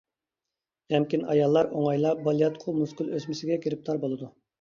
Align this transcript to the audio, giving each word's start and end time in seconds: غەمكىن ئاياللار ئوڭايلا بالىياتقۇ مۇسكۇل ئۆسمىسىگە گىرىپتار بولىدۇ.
غەمكىن 0.93 1.25
ئاياللار 1.33 1.69
ئوڭايلا 1.79 2.13
بالىياتقۇ 2.29 2.73
مۇسكۇل 2.79 3.13
ئۆسمىسىگە 3.19 3.59
گىرىپتار 3.67 4.01
بولىدۇ. 4.07 4.31